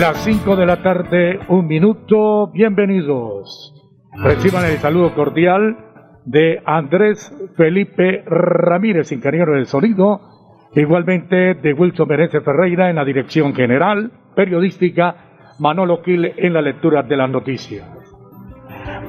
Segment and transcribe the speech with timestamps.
[0.00, 3.72] Las 5 de la tarde, un minuto, bienvenidos.
[4.12, 5.76] Reciban el saludo cordial
[6.24, 10.20] de Andrés Felipe Ramírez, ingeniero del sonido,
[10.74, 17.04] igualmente de Wilson Meneses Ferreira en la dirección general, periodística, Manolo Quil en la lectura
[17.04, 17.86] de las noticias.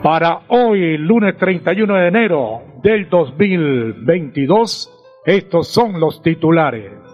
[0.04, 4.92] Para hoy, lunes 31 de enero del 2022,
[5.26, 7.05] estos son los titulares.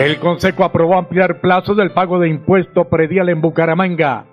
[0.00, 4.24] El Consejo aprobó ampliar plazos del pago de impuesto predial en Bucaramanga.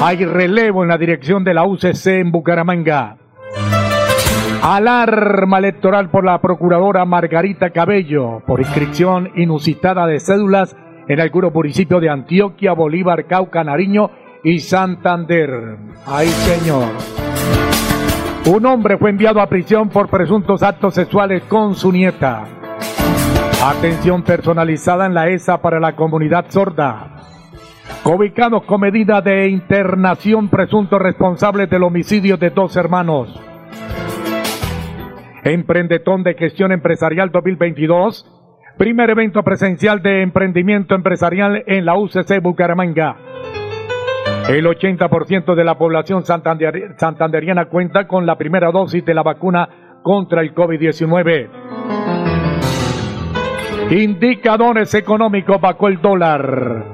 [0.00, 3.16] Hay relevo en la dirección de la UCC en Bucaramanga.
[4.62, 10.76] Alarma electoral por la procuradora Margarita Cabello por inscripción inusitada de cédulas
[11.08, 14.12] en algunos municipios de Antioquia, Bolívar, Cauca, Nariño
[14.44, 15.78] y Santander.
[16.06, 16.90] Ay, señor.
[18.46, 22.57] Un hombre fue enviado a prisión por presuntos actos sexuales con su nieta.
[23.60, 27.16] Atención personalizada en la ESA para la comunidad sorda.
[28.04, 33.28] Ubicados con medida de internación presuntos responsables del homicidio de dos hermanos.
[35.42, 38.30] Emprendetón de Gestión Empresarial 2022.
[38.78, 43.16] Primer evento presencial de emprendimiento empresarial en la UCC Bucaramanga.
[44.48, 49.68] El 80% de la población santander santanderiana cuenta con la primera dosis de la vacuna
[50.04, 51.97] contra el COVID-19.
[53.90, 56.84] Indicadores económicos bajo el dólar.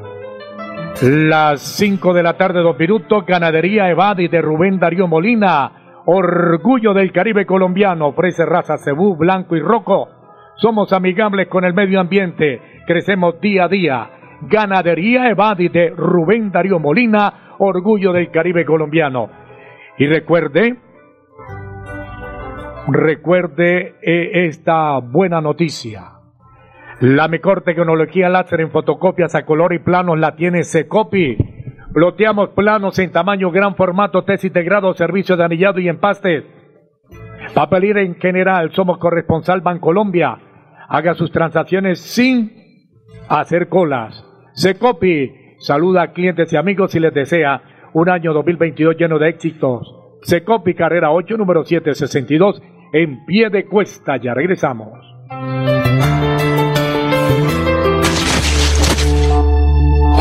[1.02, 6.02] Las 5 de la tarde, dos minutos, Ganadería Evadi de Rubén Darío Molina.
[6.06, 10.08] Orgullo del Caribe colombiano, ofrece raza cebú, blanco y rojo.
[10.54, 14.10] Somos amigables con el medio ambiente, crecemos día a día.
[14.42, 19.30] Ganadería Evadi de Rubén Darío Molina, orgullo del Caribe colombiano.
[19.98, 20.76] Y recuerde,
[22.86, 26.13] recuerde eh, esta buena noticia.
[27.00, 31.36] La mejor tecnología láser en fotocopias a color y planos la tiene Secopi.
[31.90, 36.44] Bloteamos planos en tamaño gran formato, tesis de grado, servicio de anillado y empaste.
[37.52, 40.38] Papelera en general, somos corresponsal Bancolombia.
[40.88, 42.52] Haga sus transacciones sin
[43.28, 44.24] hacer colas.
[44.54, 47.62] Secopi saluda a clientes y amigos y les desea
[47.92, 50.18] un año 2022 lleno de éxitos.
[50.22, 52.62] Secopi Carrera 8, número 762,
[52.92, 54.16] en pie de cuesta.
[54.16, 54.98] Ya regresamos.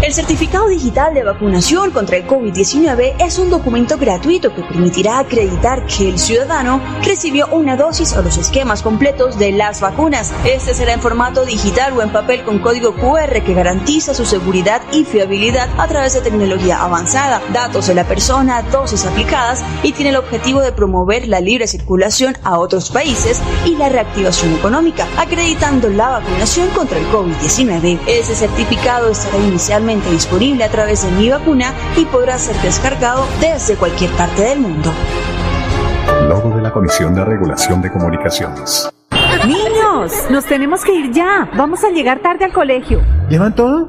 [0.00, 5.84] El certificado digital de vacunación contra el COVID-19 es un documento gratuito que permitirá acreditar
[5.86, 10.32] que el ciudadano recibió una dosis o los esquemas completos de las vacunas.
[10.44, 14.82] Este será en formato digital o en papel con código QR que garantiza su seguridad
[14.92, 20.10] y fiabilidad a través de tecnología avanzada, datos de la persona, dosis aplicadas y tiene
[20.10, 25.88] el objetivo de promover la libre circulación a otros países y la reactivación económica, acreditando
[25.88, 27.98] la vacunación contra el COVID-19.
[28.06, 33.74] Ese certificado estará inicialmente disponible a través de Mi Vacuna y podrá ser descargado desde
[33.76, 34.92] cualquier parte del mundo.
[36.28, 38.90] Logo de la Comisión de Regulación de Comunicaciones.
[39.46, 41.48] Niños, nos tenemos que ir ya.
[41.56, 43.00] Vamos a llegar tarde al colegio.
[43.30, 43.88] ¿Llevan todo?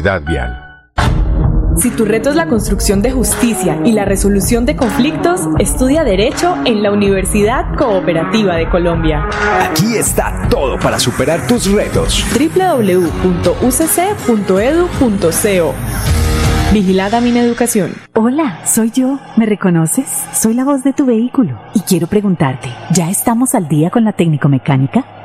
[0.01, 0.67] Vial.
[1.77, 6.55] Si tu reto es la construcción de justicia y la resolución de conflictos, estudia Derecho
[6.65, 9.29] en la Universidad Cooperativa de Colombia.
[9.61, 12.25] Aquí está todo para superar tus retos.
[12.37, 13.21] www.ucc.edu.co
[16.73, 17.93] Vigilada mi educación.
[18.13, 19.19] Hola, soy yo.
[19.35, 20.07] ¿Me reconoces?
[20.33, 24.13] Soy la voz de tu vehículo y quiero preguntarte, ¿ya estamos al día con la
[24.13, 25.05] técnico mecánica?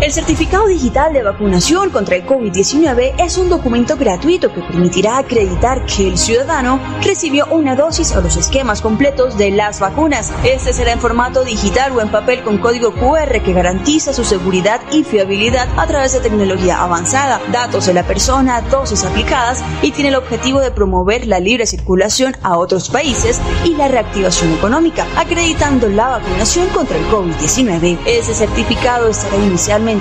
[0.00, 5.86] El certificado digital de vacunación contra el COVID-19 es un documento gratuito que permitirá acreditar
[5.86, 10.32] que el ciudadano recibió una dosis o los esquemas completos de las vacunas.
[10.44, 14.82] Este será en formato digital o en papel con código QR que garantiza su seguridad
[14.92, 20.10] y fiabilidad a través de tecnología avanzada, datos de la persona, dosis aplicadas y tiene
[20.10, 25.88] el objetivo de promover la libre circulación a otros países y la reactivación económica, acreditando
[25.88, 27.98] la vacunación contra el COVID-19.
[28.06, 29.36] Ese certificado estará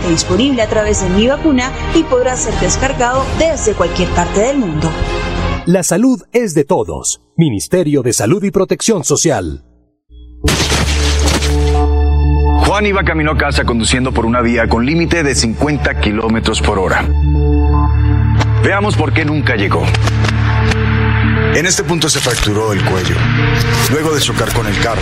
[0.08, 4.90] disponible a través de Mi Vacuna y podrá ser descargado desde cualquier parte del mundo.
[5.66, 7.22] La salud es de todos.
[7.38, 9.64] Ministerio de Salud y Protección Social.
[12.68, 16.78] Juan iba camino a casa conduciendo por una vía con límite de 50 kilómetros por
[16.78, 17.08] hora.
[18.64, 19.84] Veamos por qué nunca llegó.
[21.56, 23.16] En este punto se fracturó el cuello,
[23.92, 25.02] luego de chocar con el carro.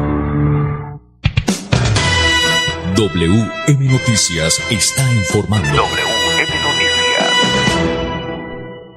[2.95, 5.69] WM Noticias está informando.
[5.69, 7.31] WM Noticias.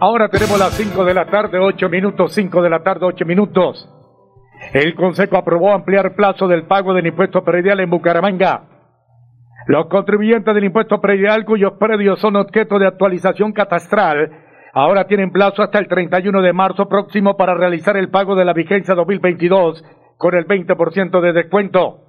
[0.01, 3.89] Ahora tenemos las 5 de la tarde, 8 minutos, 5 de la tarde, 8 minutos.
[4.73, 8.65] El Consejo aprobó ampliar plazo del pago del impuesto predial en Bucaramanga.
[9.69, 14.31] Los contribuyentes del impuesto predial cuyos predios son objeto de actualización catastral
[14.73, 18.53] ahora tienen plazo hasta el 31 de marzo próximo para realizar el pago de la
[18.55, 19.85] vigencia 2022
[20.19, 22.04] con el 20% de descuento.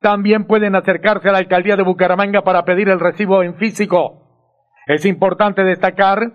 [0.00, 4.22] también pueden acercarse a la alcaldía de Bucaramanga para pedir el recibo en físico.
[4.86, 6.32] Es importante destacar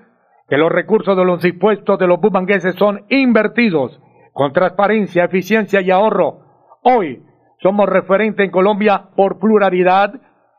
[0.50, 4.00] que los recursos de los impuestos de los bumangueses son invertidos
[4.34, 6.42] con transparencia, eficiencia y ahorro.
[6.84, 7.24] Hoy
[7.62, 10.14] somos referentes en Colombia por pluralidad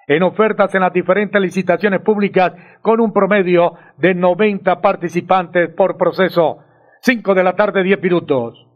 [0.07, 6.59] en ofertas en las diferentes licitaciones públicas con un promedio de 90 participantes por proceso.
[7.01, 8.67] 5 de la tarde, 10 minutos.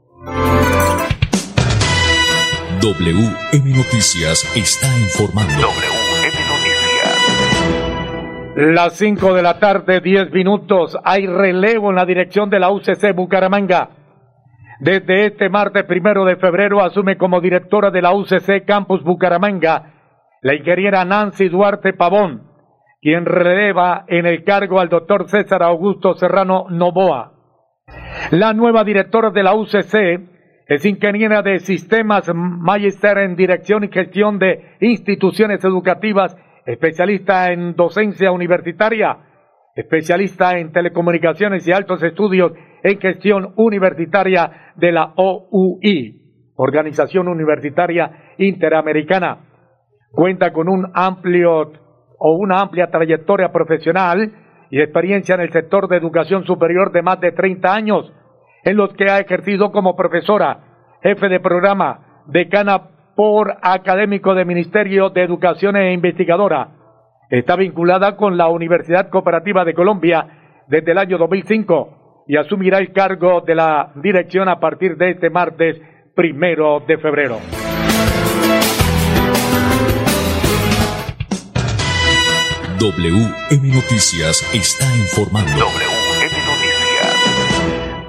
[2.87, 5.55] WM Noticias está informando.
[5.55, 7.19] WM Noticias.
[8.55, 10.97] Las 5 de la tarde, 10 minutos.
[11.03, 13.91] Hay relevo en la dirección de la UCC Bucaramanga.
[14.79, 19.95] Desde este martes primero de febrero asume como directora de la UCC Campus Bucaramanga
[20.43, 22.53] la ingeniera Nancy Duarte Pavón.
[23.01, 27.33] quien releva en el cargo al doctor César Augusto Serrano Novoa.
[28.31, 30.36] La nueva directora de la UCC
[30.67, 38.33] es ingeniera de sistemas, magister en dirección y gestión de instituciones educativas, especialista en docencia
[38.33, 39.17] universitaria,
[39.77, 49.39] especialista en telecomunicaciones y altos estudios en gestión universitaria de la OUI, Organización Universitaria Interamericana.
[50.11, 51.73] Cuenta con un amplio
[52.19, 54.33] o una amplia trayectoria profesional
[54.71, 58.13] y experiencia en el sector de educación superior de más de 30 años,
[58.67, 60.59] en los que ha ejercido como profesora,
[61.01, 66.71] jefe de programa, decana por académico de Ministerio de Educación e investigadora.
[67.31, 70.27] Está vinculada con la Universidad Cooperativa de Colombia
[70.67, 75.31] desde el año 2005 y asumirá el cargo de la dirección a partir de este
[75.31, 75.81] martes
[76.17, 77.39] primero de febrero.
[82.81, 85.96] WM Noticias está informando.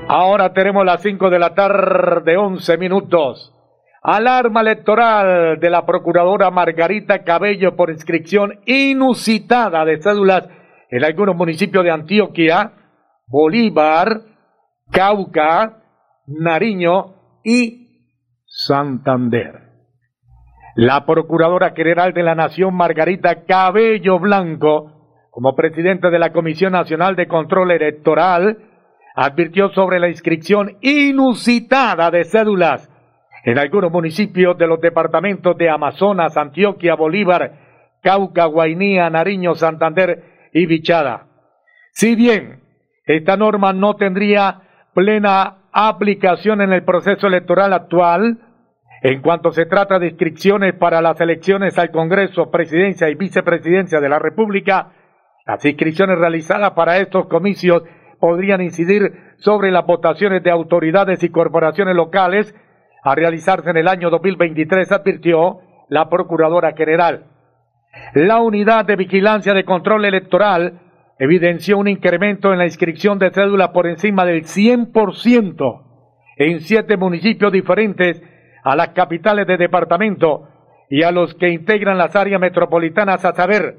[0.10, 3.54] Ahora tenemos las 5 de la tarde, 11 minutos.
[4.02, 10.48] Alarma electoral de la procuradora Margarita Cabello por inscripción inusitada de cédulas
[10.90, 12.72] en algunos municipios de Antioquia,
[13.28, 14.22] Bolívar,
[14.90, 15.84] Cauca,
[16.26, 18.06] Nariño y
[18.46, 19.62] Santander.
[20.76, 27.18] La Procuradora General de la Nación, Margarita Cabello Blanco, como presidente de la Comisión Nacional
[27.18, 28.67] de Control Electoral,
[29.18, 32.88] advirtió sobre la inscripción inusitada de cédulas
[33.44, 37.52] en algunos municipios de los departamentos de Amazonas, Antioquia, Bolívar,
[38.04, 41.26] Cauca, Guainía, Nariño, Santander y Vichada.
[41.94, 42.62] Si bien
[43.08, 44.62] esta norma no tendría
[44.94, 48.38] plena aplicación en el proceso electoral actual,
[49.02, 54.10] en cuanto se trata de inscripciones para las elecciones al Congreso, Presidencia y Vicepresidencia de
[54.10, 54.92] la República,
[55.48, 57.82] las inscripciones realizadas para estos comicios
[58.20, 62.54] podrían incidir sobre las votaciones de autoridades y corporaciones locales
[63.04, 65.60] a realizarse en el año 2023, advirtió
[65.90, 67.26] la Procuradora General.
[68.14, 70.82] La Unidad de Vigilancia de Control Electoral
[71.20, 75.84] evidenció un incremento en la inscripción de cédula por encima del 100%
[76.38, 78.22] en siete municipios diferentes
[78.64, 80.50] a las capitales de departamento
[80.90, 83.78] y a los que integran las áreas metropolitanas, a saber,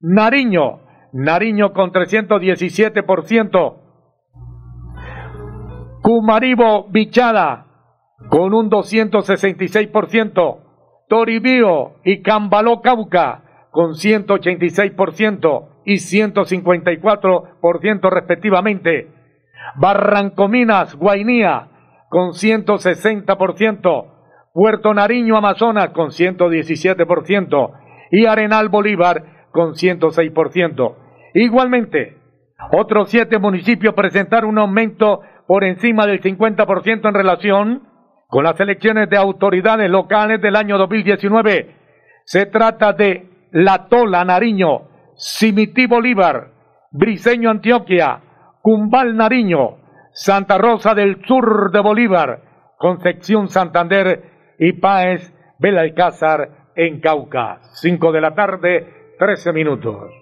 [0.00, 0.80] Nariño,
[1.12, 3.76] Nariño con 317%,
[6.02, 7.66] Cumaribo, Bichada
[8.28, 10.58] con un 266%,
[11.08, 19.10] Toribío y Cambaló, Cauca con 186% y 154% respectivamente,
[19.76, 21.68] Barrancominas, Guainía
[22.08, 24.06] con 160%,
[24.52, 27.70] Puerto Nariño, Amazonas con 117%
[28.10, 31.01] y Arenal Bolívar con 106%.
[31.34, 32.18] Igualmente,
[32.72, 37.82] otros siete municipios presentaron un aumento por encima del 50% en relación
[38.28, 41.76] con las elecciones de autoridades locales del año 2019.
[42.24, 46.52] Se trata de La Tola, Nariño, Simití, Bolívar,
[46.90, 48.20] Briseño, Antioquia,
[48.62, 49.76] Cumbal, Nariño,
[50.12, 52.42] Santa Rosa del Sur de Bolívar,
[52.78, 57.60] Concepción, Santander y Páez, Belalcázar en Cauca.
[57.74, 60.21] Cinco de la tarde, trece minutos.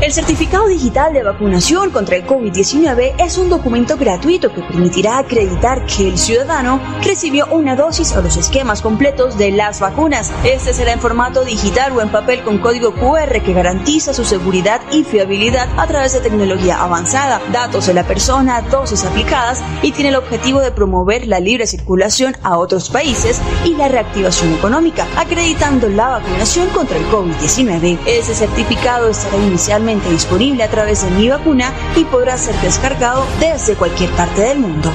[0.00, 5.84] El certificado digital de vacunación contra el COVID-19 es un documento gratuito que permitirá acreditar
[5.86, 10.30] que el ciudadano recibió una dosis o los esquemas completos de las vacunas.
[10.44, 14.80] Este será en formato digital o en papel con código QR que garantiza su seguridad
[14.92, 20.10] y fiabilidad a través de tecnología avanzada, datos de la persona, dosis aplicadas y tiene
[20.10, 25.88] el objetivo de promover la libre circulación a otros países y la reactivación económica, acreditando
[25.88, 27.98] la vacunación contra el COVID-19.
[28.06, 33.74] Ese certificado estará inicialmente disponible a través de Mi Vacuna y podrá ser descargado desde
[33.74, 34.90] cualquier parte del mundo.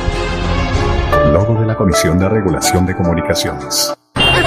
[1.32, 3.94] Logo de la Comisión de Regulación de Comunicaciones.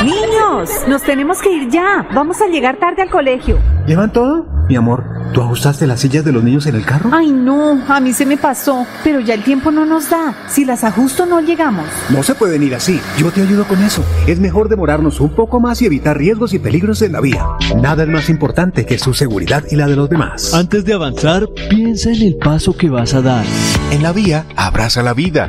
[0.04, 2.06] Niños, nos tenemos que ir ya.
[2.14, 3.58] Vamos a llegar tarde al colegio.
[3.86, 4.46] ¿Llevan todo?
[4.68, 7.10] Mi amor, ¿tú ajustaste las sillas de los niños en el carro?
[7.12, 8.84] Ay, no, a mí se me pasó.
[9.04, 10.34] Pero ya el tiempo no nos da.
[10.48, 11.86] Si las ajusto, no llegamos.
[12.10, 13.00] No se pueden ir así.
[13.16, 14.04] Yo te ayudo con eso.
[14.26, 17.46] Es mejor demorarnos un poco más y evitar riesgos y peligros en la vía.
[17.80, 20.52] Nada es más importante que su seguridad y la de los demás.
[20.52, 23.44] Antes de avanzar, piensa en el paso que vas a dar.
[23.92, 25.48] En la vía, abraza la vida.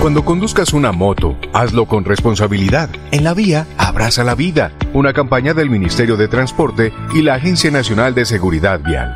[0.00, 2.88] Cuando conduzcas una moto, hazlo con responsabilidad.
[3.12, 4.72] En la vía, abraza la vida.
[4.94, 9.14] Una campaña del Ministerio de Transporte y la Agencia Nacional de Seguridad Vial.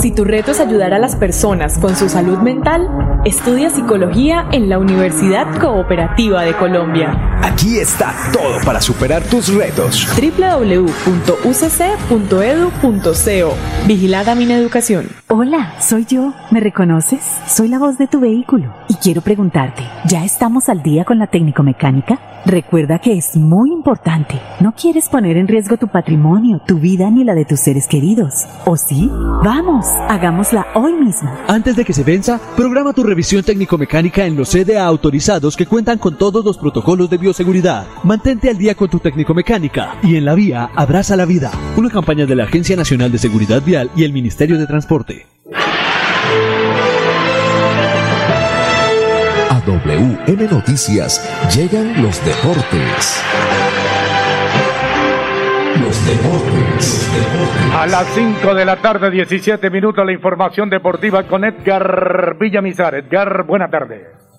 [0.00, 2.88] Si tu reto es ayudar a las personas con su salud mental,
[3.26, 7.29] estudia psicología en la Universidad Cooperativa de Colombia.
[7.42, 10.06] Aquí está todo para superar tus retos.
[10.14, 11.06] www.ucc.edu.co
[13.86, 15.08] Vigilada Mineducación.
[15.28, 16.34] Hola, soy yo.
[16.50, 17.20] ¿Me reconoces?
[17.46, 18.74] Soy la voz de tu vehículo.
[18.88, 22.18] Y quiero preguntarte, ¿ya estamos al día con la técnico-mecánica?
[22.46, 24.40] Recuerda que es muy importante.
[24.60, 28.46] No quieres poner en riesgo tu patrimonio, tu vida ni la de tus seres queridos.
[28.64, 29.10] ¿O sí?
[29.44, 31.30] Vamos, hagámosla hoy mismo.
[31.48, 35.98] Antes de que se venza, programa tu revisión técnico-mecánica en los CDA autorizados que cuentan
[35.98, 37.86] con todos los protocolos de bioseguridad.
[38.02, 41.52] Mantente al día con tu técnico-mecánica y en la vía abraza la vida.
[41.76, 45.26] Una campaña de la Agencia Nacional de Seguridad Vial y el Ministerio de Transporte.
[49.48, 51.22] A WM Noticias
[51.54, 53.22] llegan los deportes.
[55.80, 57.10] Los deportes.
[57.76, 62.96] A las 5 de la tarde, 17 minutos, la información deportiva con Edgar Villamizar.
[62.96, 64.29] Edgar, buena tarde.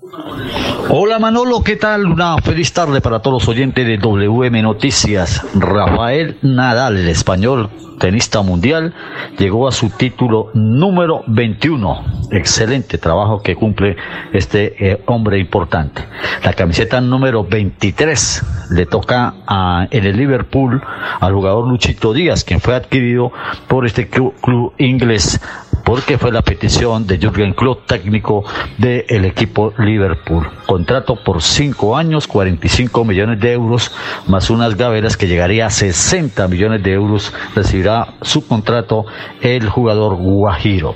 [0.90, 2.06] Hola Manolo, ¿qué tal?
[2.06, 5.46] Una feliz tarde para todos los oyentes de WM Noticias.
[5.54, 8.94] Rafael Nadal, el español tenista mundial,
[9.38, 12.28] llegó a su título número 21.
[12.32, 13.96] Excelente trabajo que cumple
[14.34, 16.04] este eh, hombre importante.
[16.44, 20.82] La camiseta número 23 le toca a, en el Liverpool
[21.22, 23.32] al jugador Luchito Díaz, quien fue adquirido
[23.68, 25.40] por este club, club inglés
[25.84, 28.44] porque fue la petición de Jürgen Klopp, técnico
[28.78, 30.50] del equipo Liverpool.
[30.66, 33.92] Contrato por 5 años, 45 millones de euros,
[34.28, 39.06] más unas gaveras que llegaría a 60 millones de euros, recibirá su contrato
[39.42, 40.96] el jugador Guajiro.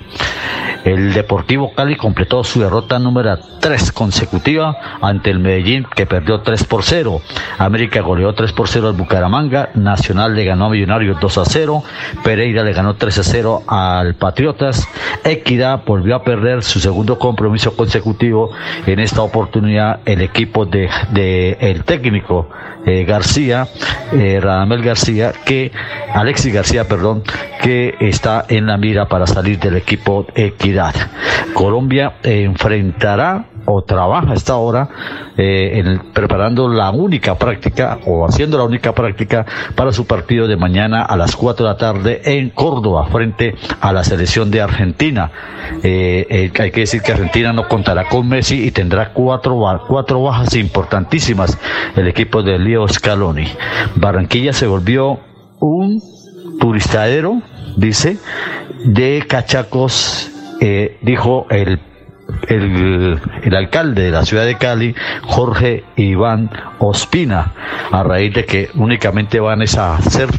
[0.86, 6.64] El Deportivo Cali completó su derrota número 3 consecutiva ante el Medellín que perdió 3
[6.66, 7.22] por 0.
[7.58, 11.84] América goleó 3 por 0 al Bucaramanga, Nacional le ganó a Millonarios 2 a 0,
[12.24, 14.75] Pereira le ganó 3 a 0 al Patriotas,
[15.24, 18.52] Equidad volvió a perder su segundo compromiso consecutivo,
[18.86, 20.90] en esta oportunidad el equipo de,
[21.60, 22.50] el técnico
[22.86, 23.68] eh, García,
[24.14, 25.72] eh, Radamel García, que
[26.14, 27.24] Alexis García, perdón,
[27.62, 30.94] que está en la mira para salir del equipo Equidad.
[31.54, 34.90] Colombia enfrentará o trabaja hasta ahora
[35.38, 40.56] eh, en, preparando la única práctica o haciendo la única práctica para su partido de
[40.56, 45.32] mañana a las 4 de la tarde en Córdoba frente a la selección de Argentina.
[45.84, 50.22] Eh, eh, hay que decir que Argentina no contará con Messi y tendrá cuatro, cuatro
[50.24, 51.58] bajas importantísimas
[51.96, 53.48] el equipo de Leo Scaloni.
[53.96, 55.20] Barranquilla se volvió
[55.60, 56.02] un
[56.60, 57.42] turistadero,
[57.78, 58.18] dice,
[58.86, 60.32] de cachacos,
[61.02, 61.80] dijo el
[62.48, 63.20] el,
[63.56, 67.54] alcalde de la ciudad de Cali, Jorge Iván Ospina,
[67.92, 70.30] a raíz de que únicamente van a hacer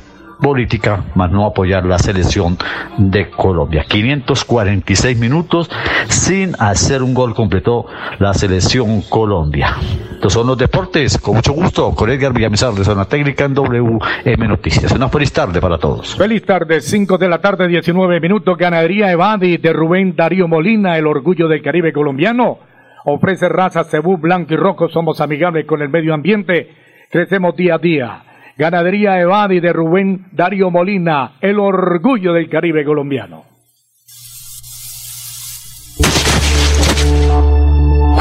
[0.40, 2.57] política, más no apoyar la selección
[2.99, 3.85] de Colombia.
[3.88, 5.70] 546 minutos
[6.09, 7.87] sin hacer un gol completó
[8.18, 9.77] la selección Colombia.
[10.12, 14.49] Estos son los deportes, con mucho gusto, con Edgar Villamizar de Zona Técnica en WM
[14.49, 14.92] Noticias.
[14.92, 16.16] Una feliz tarde para todos.
[16.16, 18.57] Feliz tarde, 5 de la tarde, 19 minutos.
[18.57, 22.59] Ganadería Evadi de Rubén Darío Molina, el orgullo del Caribe colombiano.
[23.05, 24.88] Ofrece raza cebú, blanco y rojo.
[24.88, 26.70] Somos amigables con el medio ambiente.
[27.11, 28.22] Crecemos día a día.
[28.59, 33.45] Ganadería Evadi de Rubén Darío Molina, el orgullo del Caribe colombiano.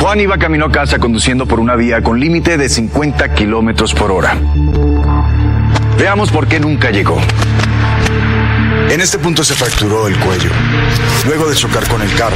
[0.02, 4.12] Juan iba camino a casa conduciendo por una vía con límite de 50 kilómetros por
[4.12, 4.38] hora.
[5.98, 7.17] Veamos por qué nunca llegó.
[8.89, 10.50] En este punto se fracturó el cuello,
[11.26, 12.36] luego de chocar con el carro.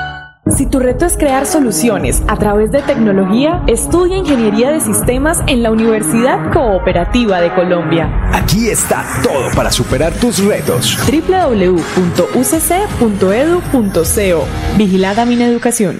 [0.57, 5.63] Si tu reto es crear soluciones a través de tecnología, estudia Ingeniería de Sistemas en
[5.63, 8.09] la Universidad Cooperativa de Colombia.
[8.33, 10.97] Aquí está todo para superar tus retos.
[11.09, 11.97] www.ucc.edu.co
[14.77, 15.99] Vigilada Mineducación.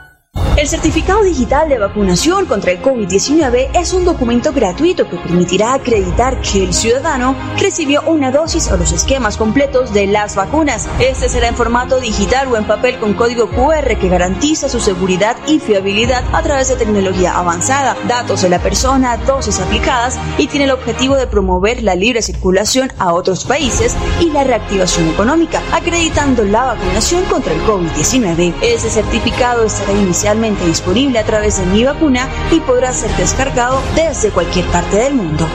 [0.61, 6.39] El certificado digital de vacunación contra el COVID-19 es un documento gratuito que permitirá acreditar
[6.41, 10.87] que el ciudadano recibió una dosis o los esquemas completos de las vacunas.
[10.99, 15.35] Este será en formato digital o en papel con código QR que garantiza su seguridad
[15.47, 20.65] y fiabilidad a través de tecnología avanzada, datos de la persona, dosis aplicadas y tiene
[20.65, 26.43] el objetivo de promover la libre circulación a otros países y la reactivación económica, acreditando
[26.43, 28.53] la vacunación contra el COVID-19.
[28.61, 29.91] Ese certificado estará
[30.21, 35.15] inicialmente disponible a través de Mi Vacuna y podrá ser descargado desde cualquier parte del
[35.15, 35.47] mundo.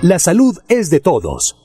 [0.00, 1.59] La salud es de todos.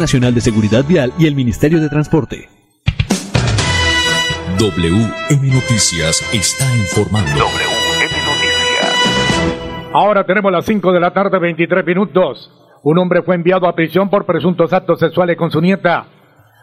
[0.00, 2.48] Nacional de Seguridad Vial y el Ministerio de Transporte.
[4.58, 7.44] WM Noticias está informando.
[9.92, 12.50] Ahora tenemos las 5 de la tarde, 23 minutos.
[12.82, 16.06] Un hombre fue enviado a prisión por presuntos actos sexuales con su nieta.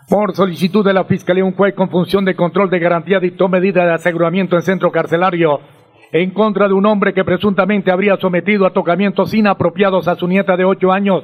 [0.09, 3.85] Por solicitud de la Fiscalía, un juez con función de control de garantía dictó medida
[3.85, 5.59] de aseguramiento en centro carcelario
[6.11, 10.55] en contra de un hombre que presuntamente habría sometido a tocamientos inapropiados a su nieta
[10.55, 11.23] de 8 años.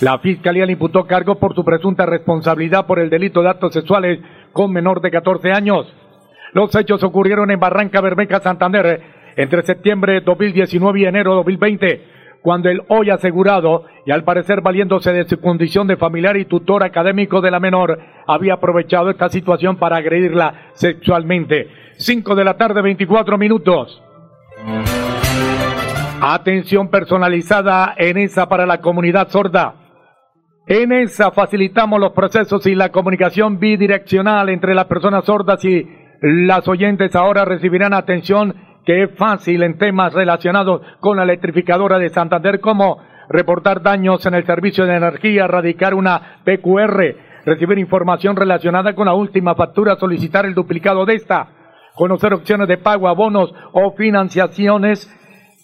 [0.00, 4.20] La Fiscalía le imputó cargo por su presunta responsabilidad por el delito de actos sexuales
[4.52, 5.92] con menor de 14 años.
[6.52, 9.02] Los hechos ocurrieron en Barranca Bermeja, Santander,
[9.36, 12.04] entre septiembre de 2019 y enero de 2020,
[12.42, 16.82] cuando el hoy asegurado, y al parecer valiéndose de su condición de familiar y tutor
[16.82, 21.68] académico de la menor, había aprovechado esta situación para agredirla sexualmente.
[21.98, 24.02] 5 de la tarde, 24 minutos.
[26.20, 29.74] Atención personalizada en esa para la comunidad sorda.
[30.66, 35.88] En esa facilitamos los procesos y la comunicación bidireccional entre las personas sordas y
[36.20, 38.52] las oyentes ahora recibirán atención
[38.84, 44.34] que es fácil en temas relacionados con la electrificadora de Santander como reportar daños en
[44.34, 50.46] el servicio de energía, radicar una PQR, recibir información relacionada con la última factura, solicitar
[50.46, 51.48] el duplicado de esta,
[51.94, 55.14] conocer opciones de pago, abonos o financiaciones,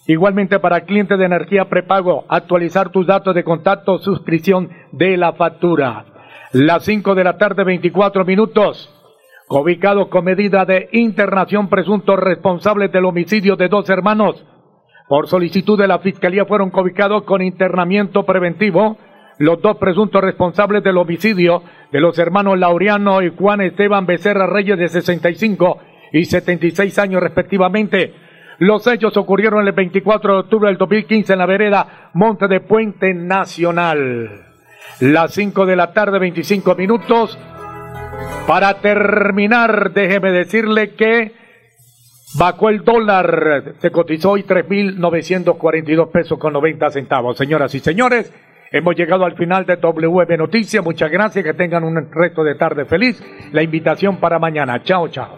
[0.07, 6.05] igualmente para clientes de energía prepago, actualizar tus datos de contacto, suscripción de la factura.
[6.51, 8.91] Las 5 de la tarde, 24 minutos.
[9.49, 14.43] Ubicado con medida de internación presuntos responsables del homicidio de dos hermanos.
[15.07, 18.97] Por solicitud de la Fiscalía fueron cobicados con internamiento preventivo
[19.37, 24.77] los dos presuntos responsables del homicidio de los hermanos Laureano y Juan Esteban Becerra Reyes
[24.77, 25.77] de 65
[26.13, 28.13] y 76 años respectivamente.
[28.59, 33.13] Los hechos ocurrieron el 24 de octubre del 2015 en la vereda Monte de Puente
[33.13, 34.45] Nacional.
[34.99, 37.37] Las 5 de la tarde, 25 minutos.
[38.47, 41.45] Para terminar, déjeme decirle que
[42.37, 47.37] Bajó el dólar, se cotizó hoy 3.942 pesos con 90 centavos.
[47.37, 48.33] Señoras y señores,
[48.73, 50.83] hemos llegado al final de WM Noticias.
[50.83, 53.23] Muchas gracias, que tengan un resto de tarde feliz.
[53.53, 54.83] La invitación para mañana.
[54.83, 55.37] Chao, chao.